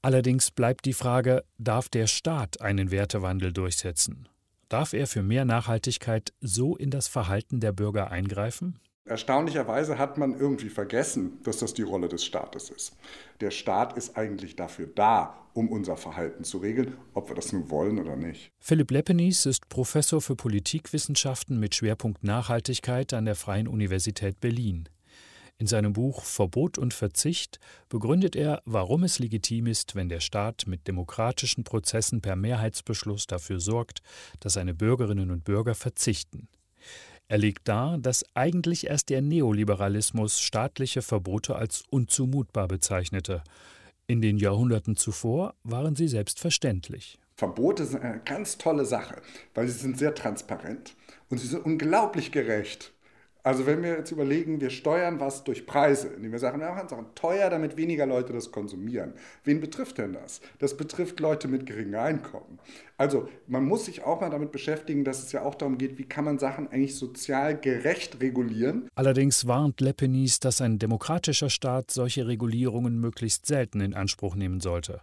[0.00, 4.28] Allerdings bleibt die Frage, darf der Staat einen Wertewandel durchsetzen?
[4.68, 8.78] Darf er für mehr Nachhaltigkeit so in das Verhalten der Bürger eingreifen?
[9.06, 12.96] Erstaunlicherweise hat man irgendwie vergessen, dass das die Rolle des Staates ist.
[13.40, 17.70] Der Staat ist eigentlich dafür da, um unser Verhalten zu regeln, ob wir das nun
[17.70, 18.50] wollen oder nicht.
[18.58, 24.88] Philipp Leppenis ist Professor für Politikwissenschaften mit Schwerpunkt Nachhaltigkeit an der Freien Universität Berlin.
[25.58, 30.64] In seinem Buch Verbot und Verzicht begründet er, warum es legitim ist, wenn der Staat
[30.66, 34.02] mit demokratischen Prozessen per Mehrheitsbeschluss dafür sorgt,
[34.40, 36.48] dass seine Bürgerinnen und Bürger verzichten.
[37.28, 43.42] Er legt dar, dass eigentlich erst der Neoliberalismus staatliche Verbote als unzumutbar bezeichnete.
[44.06, 47.18] In den Jahrhunderten zuvor waren sie selbstverständlich.
[47.34, 49.20] Verbote sind eine ganz tolle Sache,
[49.54, 50.94] weil sie sind sehr transparent
[51.28, 52.92] und sie sind unglaublich gerecht.
[53.46, 56.88] Also wenn wir jetzt überlegen, wir steuern was durch Preise, indem wir sagen, wir machen
[56.88, 59.12] Sachen teuer, damit weniger Leute das konsumieren.
[59.44, 60.40] Wen betrifft denn das?
[60.58, 62.58] Das betrifft Leute mit geringem Einkommen.
[62.96, 66.06] Also man muss sich auch mal damit beschäftigen, dass es ja auch darum geht, wie
[66.06, 68.88] kann man Sachen eigentlich sozial gerecht regulieren.
[68.96, 75.02] Allerdings warnt Lepenis, dass ein demokratischer Staat solche Regulierungen möglichst selten in Anspruch nehmen sollte.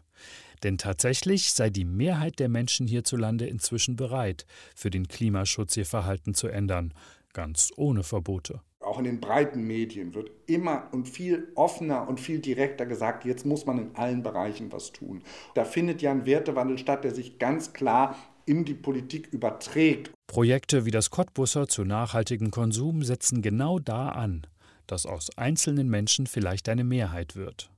[0.63, 6.33] Denn tatsächlich sei die Mehrheit der Menschen hierzulande inzwischen bereit, für den Klimaschutz ihr Verhalten
[6.33, 6.93] zu ändern
[7.33, 8.61] ganz ohne Verbote.
[8.79, 13.45] Auch in den breiten Medien wird immer und viel offener und viel direkter gesagt, jetzt
[13.45, 15.23] muss man in allen Bereichen was tun.
[15.55, 18.15] Da findet ja ein Wertewandel statt, der sich ganz klar
[18.45, 20.11] in die Politik überträgt.
[20.27, 24.45] Projekte wie das Cottbusser zu nachhaltigem Konsum setzen genau da an,
[24.85, 27.69] dass aus einzelnen Menschen vielleicht eine Mehrheit wird.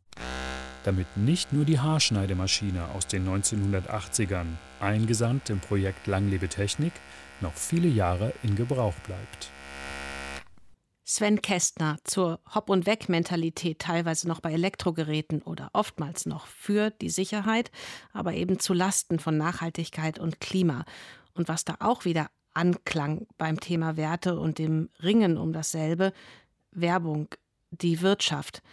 [0.83, 4.45] Damit nicht nur die Haarschneidemaschine aus den 1980ern,
[4.79, 6.93] eingesandt im Projekt Langlebe Technik,
[7.41, 9.51] noch viele Jahre in Gebrauch bleibt.
[11.07, 17.11] Sven Kästner zur Hop- und Weg-Mentalität, teilweise noch bei Elektrogeräten oder oftmals noch für die
[17.11, 17.69] Sicherheit,
[18.11, 20.83] aber eben zu Lasten von Nachhaltigkeit und Klima.
[21.35, 26.11] Und was da auch wieder anklang beim Thema Werte und dem Ringen um dasselbe,
[26.71, 27.27] Werbung,
[27.69, 28.63] die Wirtschaft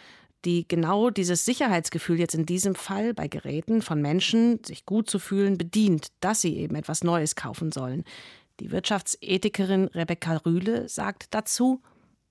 [0.44, 5.18] die genau dieses Sicherheitsgefühl jetzt in diesem Fall bei Geräten von Menschen, sich gut zu
[5.18, 8.04] fühlen, bedient, dass sie eben etwas Neues kaufen sollen.
[8.60, 11.80] Die Wirtschaftsethikerin Rebecca Rühle sagt dazu,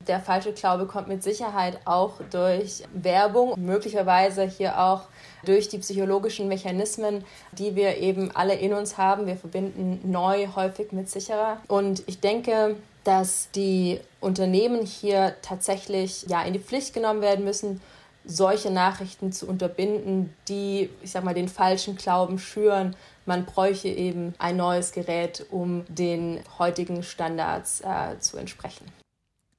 [0.07, 5.03] Der falsche Glaube kommt mit Sicherheit auch durch Werbung, möglicherweise hier auch
[5.45, 9.27] durch die psychologischen Mechanismen, die wir eben alle in uns haben.
[9.27, 11.57] Wir verbinden neu häufig mit sicherer.
[11.67, 17.81] Und ich denke, dass die Unternehmen hier tatsächlich ja in die Pflicht genommen werden müssen,
[18.25, 24.33] solche Nachrichten zu unterbinden, die, ich sag mal, den falschen Glauben schüren, man bräuche eben
[24.39, 28.85] ein neues Gerät, um den heutigen Standards äh, zu entsprechen.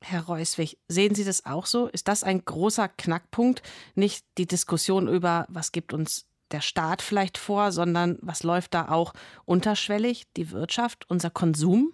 [0.01, 1.87] Herr Reuswig, sehen Sie das auch so?
[1.87, 3.63] Ist das ein großer Knackpunkt?
[3.95, 8.89] Nicht die Diskussion über, was gibt uns der Staat vielleicht vor, sondern was läuft da
[8.89, 11.93] auch unterschwellig, die Wirtschaft, unser Konsum?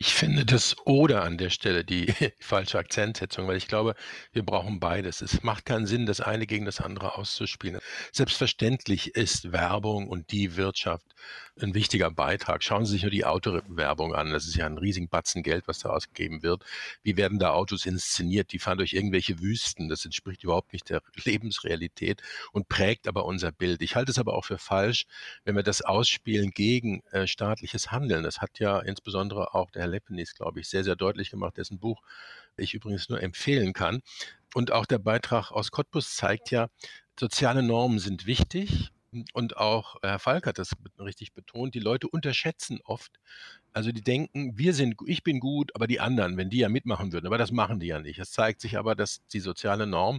[0.00, 2.06] Ich finde das oder an der Stelle die
[2.38, 3.96] falsche Akzentsetzung, weil ich glaube,
[4.32, 5.22] wir brauchen beides.
[5.22, 7.80] Es macht keinen Sinn, das eine gegen das andere auszuspielen.
[8.12, 11.04] Selbstverständlich ist Werbung und die Wirtschaft
[11.60, 12.62] ein wichtiger Beitrag.
[12.62, 14.30] Schauen Sie sich nur die Autowerbung an.
[14.30, 16.64] Das ist ja ein riesigen Batzen Geld, was da ausgegeben wird.
[17.02, 18.52] Wie werden da Autos inszeniert?
[18.52, 19.88] Die fahren durch irgendwelche Wüsten.
[19.88, 23.82] Das entspricht überhaupt nicht der Lebensrealität und prägt aber unser Bild.
[23.82, 25.06] Ich halte es aber auch für falsch,
[25.44, 28.22] wenn wir das ausspielen gegen äh, staatliches Handeln.
[28.22, 31.78] Das hat ja insbesondere auch der Herr Leppenis, glaube ich, sehr, sehr deutlich gemacht, dessen
[31.78, 32.02] Buch
[32.56, 34.02] ich übrigens nur empfehlen kann.
[34.54, 36.68] Und auch der Beitrag aus Cottbus zeigt ja,
[37.18, 38.90] soziale Normen sind wichtig,
[39.32, 43.18] und auch Herr Falk hat das richtig betont, die Leute unterschätzen oft,
[43.78, 47.12] also die denken, wir sind, ich bin gut, aber die anderen, wenn die ja mitmachen
[47.12, 48.18] würden, aber das machen die ja nicht.
[48.18, 50.18] Es zeigt sich aber, dass die soziale Norm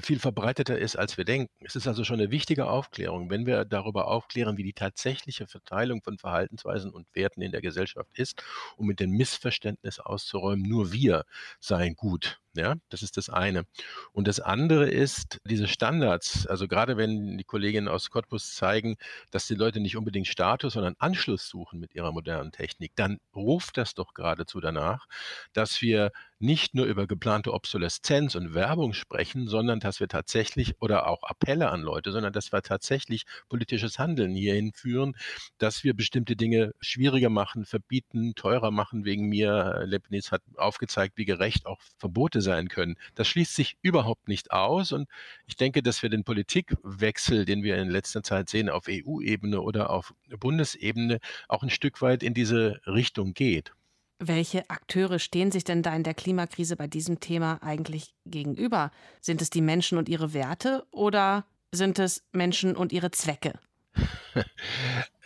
[0.00, 1.52] viel verbreiteter ist, als wir denken.
[1.66, 6.00] Es ist also schon eine wichtige Aufklärung, wenn wir darüber aufklären, wie die tatsächliche Verteilung
[6.02, 8.42] von Verhaltensweisen und Werten in der Gesellschaft ist,
[8.78, 11.26] um mit dem Missverständnis auszuräumen, nur wir
[11.60, 12.40] seien gut.
[12.56, 13.64] Ja, das ist das eine.
[14.12, 16.46] Und das andere ist diese Standards.
[16.46, 18.96] Also gerade wenn die Kolleginnen aus Cottbus zeigen,
[19.32, 23.76] dass die Leute nicht unbedingt Status, sondern Anschluss suchen mit ihrer modernen Technik, dann ruft
[23.76, 25.06] das doch geradezu danach,
[25.52, 26.12] dass wir
[26.44, 31.70] nicht nur über geplante Obsoleszenz und Werbung sprechen, sondern dass wir tatsächlich oder auch Appelle
[31.70, 35.16] an Leute, sondern dass wir tatsächlich politisches Handeln hierhin führen,
[35.58, 39.84] dass wir bestimmte Dinge schwieriger machen, verbieten, teurer machen wegen mir.
[39.86, 42.96] Leibniz hat aufgezeigt, wie gerecht auch Verbote sein können.
[43.14, 45.08] Das schließt sich überhaupt nicht aus und
[45.46, 49.88] ich denke, dass wir den Politikwechsel, den wir in letzter Zeit sehen auf EU-Ebene oder
[49.88, 53.72] auf Bundesebene, auch ein Stück weit in diese Richtung geht.
[54.18, 58.90] Welche Akteure stehen sich denn da in der Klimakrise bei diesem Thema eigentlich gegenüber?
[59.20, 63.58] Sind es die Menschen und ihre Werte oder sind es Menschen und ihre Zwecke?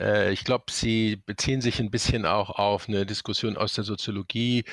[0.01, 4.65] Äh, ich glaube, Sie beziehen sich ein bisschen auch auf eine Diskussion aus der Soziologie.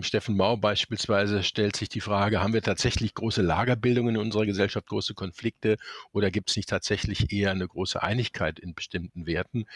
[0.00, 4.88] Steffen Mau beispielsweise stellt sich die Frage, haben wir tatsächlich große Lagerbildungen in unserer Gesellschaft,
[4.88, 5.76] große Konflikte
[6.12, 9.66] oder gibt es nicht tatsächlich eher eine große Einigkeit in bestimmten Werten?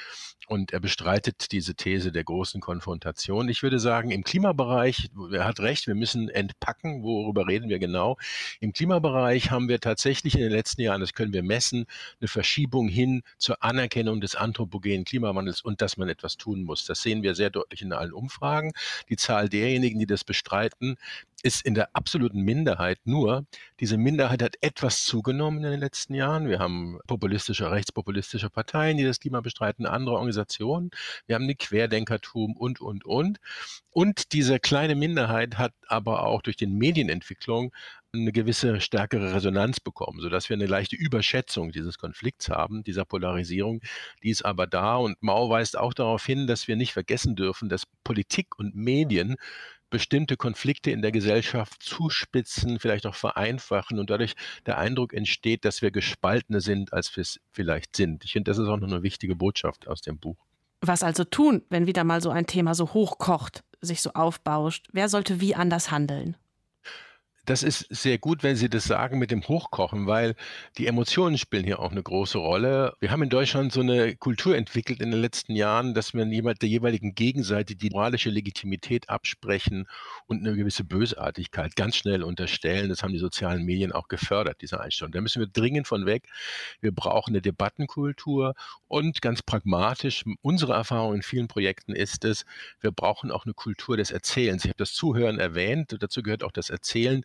[0.49, 3.49] Und er bestreitet diese These der großen Konfrontation.
[3.49, 8.17] Ich würde sagen, im Klimabereich, er hat recht, wir müssen entpacken, worüber reden wir genau.
[8.61, 11.87] Im Klimabereich haben wir tatsächlich in den letzten Jahren, das können wir messen,
[12.21, 16.87] eine Verschiebung hin zur Anerkennung des anthropogenen Klimawandels und dass man etwas tun muss.
[16.87, 18.73] Das sehen wir sehr deutlich in allen Umfragen.
[19.09, 20.97] Die Zahl derjenigen, die das bestreiten,
[21.43, 23.45] ist in der absoluten Minderheit nur.
[23.79, 26.49] Diese Minderheit hat etwas zugenommen in den letzten Jahren.
[26.49, 30.91] Wir haben populistische, rechtspopulistische Parteien, die das Klima bestreiten, andere Organisationen.
[31.27, 33.39] Wir haben die Querdenkertum und, und, und.
[33.91, 37.73] Und diese kleine Minderheit hat aber auch durch die Medienentwicklung
[38.13, 43.81] eine gewisse stärkere Resonanz bekommen, sodass wir eine leichte Überschätzung dieses Konflikts haben, dieser Polarisierung.
[44.23, 47.69] Die ist aber da und Mao weist auch darauf hin, dass wir nicht vergessen dürfen,
[47.69, 49.37] dass Politik und Medien
[49.91, 54.35] bestimmte Konflikte in der Gesellschaft zuspitzen, vielleicht auch vereinfachen und dadurch
[54.67, 58.25] der Eindruck entsteht, dass wir gespaltener sind, als wir es vielleicht sind.
[58.25, 60.37] Ich finde, das ist auch noch eine wichtige Botschaft aus dem Buch.
[60.81, 64.89] Was also tun, wenn wieder mal so ein Thema so hochkocht, sich so aufbauscht?
[64.93, 66.37] Wer sollte wie anders handeln?
[67.49, 70.35] Das ist sehr gut, wenn Sie das sagen mit dem Hochkochen, weil
[70.77, 72.93] die Emotionen spielen hier auch eine große Rolle.
[73.01, 76.69] Wir haben in Deutschland so eine Kultur entwickelt in den letzten Jahren, dass wir der
[76.69, 79.87] jeweiligen Gegenseite die moralische Legitimität absprechen
[80.27, 82.91] und eine gewisse Bösartigkeit ganz schnell unterstellen.
[82.91, 85.13] Das haben die sozialen Medien auch gefördert, diese Einstellung.
[85.13, 86.25] Da müssen wir dringend von weg.
[86.83, 88.57] Wir brauchen eine Debattenkultur
[88.89, 92.45] und ganz pragmatisch, unsere Erfahrung in vielen Projekten ist es,
[92.83, 94.67] wir brauchen auch eine Kultur des Erzählens.
[94.67, 97.25] Ich habe das Zuhören erwähnt, dazu gehört auch das Erzählen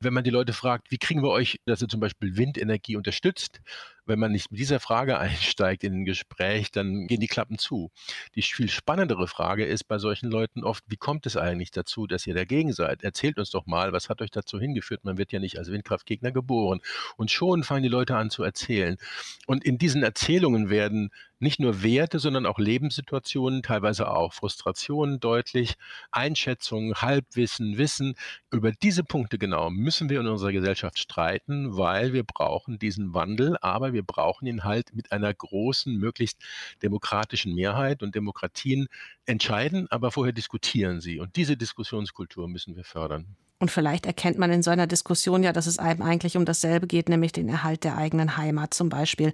[0.00, 3.60] Wenn man die Leute fragt, wie kriegen wir euch, dass ihr zum Beispiel Windenergie unterstützt,
[4.06, 7.90] wenn man nicht mit dieser Frage einsteigt in ein Gespräch, dann gehen die Klappen zu.
[8.34, 12.26] Die viel spannendere Frage ist bei solchen Leuten oft, wie kommt es eigentlich dazu, dass
[12.26, 13.02] ihr dagegen seid?
[13.02, 15.04] Erzählt uns doch mal, was hat euch dazu hingeführt?
[15.04, 16.80] Man wird ja nicht als Windkraftgegner geboren.
[17.16, 18.96] Und schon fangen die Leute an zu erzählen.
[19.46, 25.74] Und in diesen Erzählungen werden nicht nur Werte, sondern auch Lebenssituationen, teilweise auch Frustrationen deutlich,
[26.10, 28.14] Einschätzungen, Halbwissen, Wissen.
[28.50, 33.56] Über diese Punkte genau müssen wir in unserer Gesellschaft streiten, weil wir brauchen diesen Wandel,
[33.60, 36.38] aber wir brauchen ihn halt mit einer großen, möglichst
[36.82, 38.86] demokratischen Mehrheit und Demokratien
[39.26, 41.18] entscheiden, aber vorher diskutieren sie.
[41.18, 43.36] Und diese Diskussionskultur müssen wir fördern.
[43.58, 46.86] Und vielleicht erkennt man in so einer Diskussion ja, dass es einem eigentlich um dasselbe
[46.86, 49.32] geht, nämlich den Erhalt der eigenen Heimat zum Beispiel.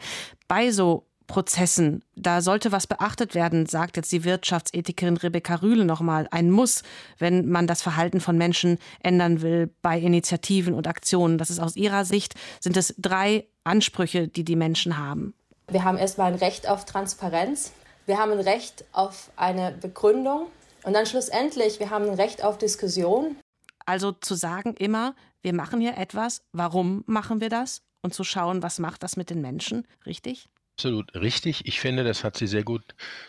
[0.48, 2.02] Bei so Prozessen.
[2.14, 6.28] Da sollte was beachtet werden, sagt jetzt die Wirtschaftsethikerin Rebecca Rühle nochmal.
[6.30, 6.82] Ein Muss,
[7.18, 11.38] wenn man das Verhalten von Menschen ändern will bei Initiativen und Aktionen.
[11.38, 15.34] Das ist aus ihrer Sicht, sind es drei Ansprüche, die die Menschen haben.
[15.68, 17.72] Wir haben erstmal ein Recht auf Transparenz.
[18.06, 20.46] Wir haben ein Recht auf eine Begründung.
[20.84, 23.36] Und dann schlussendlich, wir haben ein Recht auf Diskussion.
[23.84, 27.82] Also zu sagen immer, wir machen hier etwas, warum machen wir das?
[28.02, 30.48] Und zu schauen, was macht das mit den Menschen, richtig?
[30.78, 31.62] Absolut richtig.
[31.66, 32.82] Ich finde, das hat sie sehr gut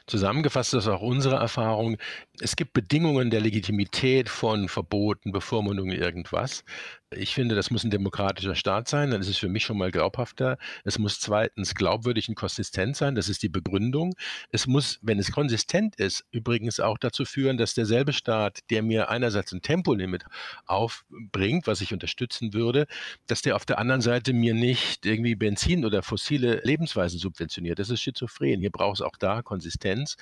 [0.06, 0.74] zusammengefasst.
[0.74, 1.96] Das ist auch unsere Erfahrung.
[2.42, 6.66] Es gibt Bedingungen der Legitimität von Verboten, Bevormundungen, irgendwas.
[7.16, 9.92] Ich finde, das muss ein demokratischer Staat sein, dann ist es für mich schon mal
[9.92, 10.58] glaubhafter.
[10.84, 14.14] Es muss zweitens glaubwürdig und konsistent sein, das ist die Begründung.
[14.52, 19.10] Es muss, wenn es konsistent ist, übrigens auch dazu führen, dass derselbe Staat, der mir
[19.10, 20.26] einerseits ein Tempolimit
[20.66, 22.88] aufbringt, was ich unterstützen würde,
[23.26, 27.80] dass der auf der anderen Seite mir nicht irgendwie Benzin oder fossile Lebensweisen subventioniert.
[27.80, 28.60] Das ist schizophren.
[28.60, 30.18] Hier braucht es auch da Konsistenz.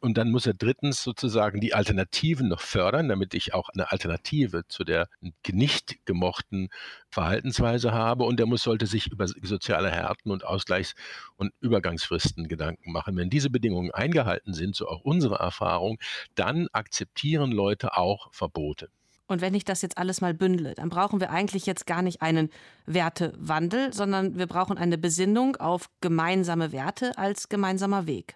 [0.00, 4.66] Und dann muss er drittens sozusagen die Alternativen noch fördern, damit ich auch eine Alternative
[4.66, 5.08] zu der
[5.48, 6.68] nicht gemochten gemochten
[7.10, 10.94] Verhaltensweise habe und er muss, sollte sich über soziale Härten und Ausgleichs-
[11.36, 13.16] und Übergangsfristen Gedanken machen.
[13.16, 15.98] Wenn diese Bedingungen eingehalten sind, so auch unsere Erfahrung,
[16.34, 18.88] dann akzeptieren Leute auch Verbote.
[19.26, 22.20] Und wenn ich das jetzt alles mal bündle, dann brauchen wir eigentlich jetzt gar nicht
[22.20, 22.50] einen
[22.86, 28.34] Wertewandel, sondern wir brauchen eine Besinnung auf gemeinsame Werte als gemeinsamer Weg.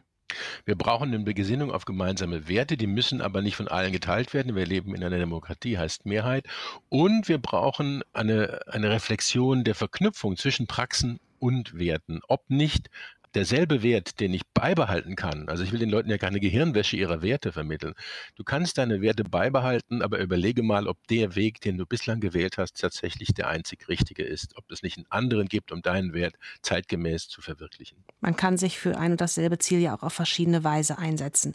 [0.64, 4.54] Wir brauchen eine Gesinnung auf gemeinsame Werte, die müssen aber nicht von allen geteilt werden.
[4.54, 6.46] Wir leben in einer Demokratie, heißt Mehrheit.
[6.88, 12.20] Und wir brauchen eine, eine Reflexion der Verknüpfung zwischen Praxen und Werten.
[12.28, 12.90] Ob nicht
[13.38, 17.22] derselbe Wert, den ich beibehalten kann, also ich will den Leuten ja keine Gehirnwäsche ihrer
[17.22, 17.94] Werte vermitteln.
[18.34, 22.58] Du kannst deine Werte beibehalten, aber überlege mal, ob der Weg, den du bislang gewählt
[22.58, 26.34] hast, tatsächlich der einzig richtige ist, ob es nicht einen anderen gibt, um deinen Wert
[26.62, 28.04] zeitgemäß zu verwirklichen.
[28.20, 31.54] Man kann sich für ein und dasselbe Ziel ja auch auf verschiedene Weise einsetzen.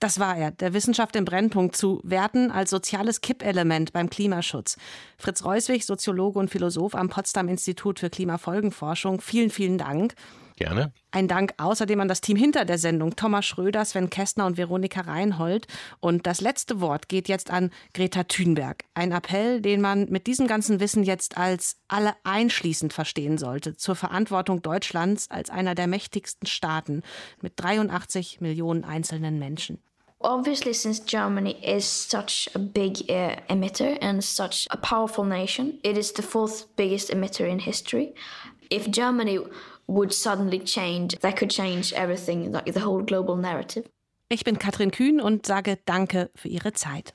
[0.00, 4.76] Das war er, der Wissenschaft im Brennpunkt zu Werten als soziales Kippelement beim Klimaschutz.
[5.16, 9.22] Fritz Reuswig, Soziologe und Philosoph am Potsdam Institut für Klimafolgenforschung.
[9.22, 10.14] Vielen, vielen Dank.
[10.56, 10.92] Gerne.
[11.10, 15.00] Ein Dank außerdem an das Team hinter der Sendung, Thomas Schröder, Sven Kästner und Veronika
[15.00, 15.66] Reinhold.
[16.00, 18.84] Und das letzte Wort geht jetzt an Greta Thunberg.
[18.94, 23.96] Ein Appell, den man mit diesem ganzen Wissen jetzt als alle einschließend verstehen sollte, zur
[23.96, 27.02] Verantwortung Deutschlands als einer der mächtigsten Staaten
[27.40, 29.78] mit 83 Millionen einzelnen Menschen.
[30.20, 35.98] Obviously, since Germany is such a big uh, emitter and such a powerful nation, it
[35.98, 38.14] is the fourth biggest emitter in history.
[38.70, 39.38] If Germany
[39.86, 41.18] would suddenly change.
[41.20, 43.88] That could change everything, like the whole global narrative.
[44.30, 47.14] Ich bin Katrin Kühn und sage Danke für Ihre Zeit.